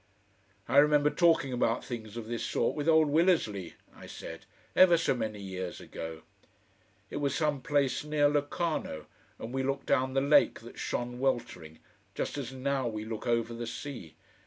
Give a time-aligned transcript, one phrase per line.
[0.67, 5.13] "I remember talking about things of this sort with old Willersley," I said, "ever so
[5.13, 6.23] many years ago.
[7.11, 9.05] It was some place near Locarno,
[9.37, 11.77] and we looked down the lake that shone weltering
[12.15, 14.15] just as now we look over the sea.